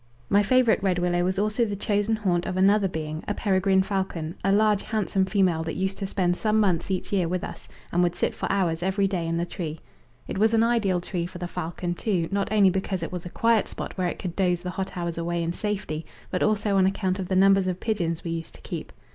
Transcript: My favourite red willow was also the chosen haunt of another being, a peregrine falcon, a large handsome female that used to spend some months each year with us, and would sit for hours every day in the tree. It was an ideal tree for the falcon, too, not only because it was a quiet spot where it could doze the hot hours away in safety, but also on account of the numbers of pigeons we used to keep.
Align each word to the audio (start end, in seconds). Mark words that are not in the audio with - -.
My 0.31 0.41
favourite 0.41 0.81
red 0.81 0.97
willow 0.97 1.23
was 1.23 1.37
also 1.37 1.63
the 1.63 1.75
chosen 1.75 2.15
haunt 2.15 2.47
of 2.47 2.57
another 2.57 2.87
being, 2.87 3.23
a 3.27 3.35
peregrine 3.35 3.83
falcon, 3.83 4.35
a 4.43 4.51
large 4.51 4.81
handsome 4.81 5.25
female 5.25 5.61
that 5.61 5.75
used 5.75 5.99
to 5.99 6.07
spend 6.07 6.35
some 6.35 6.59
months 6.59 6.89
each 6.89 7.13
year 7.13 7.27
with 7.27 7.43
us, 7.43 7.67
and 7.91 8.01
would 8.01 8.15
sit 8.15 8.33
for 8.33 8.51
hours 8.51 8.81
every 8.81 9.07
day 9.07 9.27
in 9.27 9.37
the 9.37 9.45
tree. 9.45 9.79
It 10.27 10.39
was 10.39 10.55
an 10.55 10.63
ideal 10.63 11.01
tree 11.01 11.27
for 11.27 11.37
the 11.37 11.47
falcon, 11.47 11.93
too, 11.93 12.27
not 12.31 12.51
only 12.51 12.71
because 12.71 13.03
it 13.03 13.11
was 13.11 13.27
a 13.27 13.29
quiet 13.29 13.67
spot 13.67 13.95
where 13.95 14.07
it 14.07 14.17
could 14.17 14.35
doze 14.35 14.61
the 14.63 14.71
hot 14.71 14.97
hours 14.97 15.19
away 15.19 15.43
in 15.43 15.53
safety, 15.53 16.03
but 16.31 16.41
also 16.41 16.77
on 16.77 16.87
account 16.87 17.19
of 17.19 17.27
the 17.27 17.35
numbers 17.35 17.67
of 17.67 17.79
pigeons 17.79 18.23
we 18.23 18.31
used 18.31 18.55
to 18.55 18.61
keep. 18.61 18.91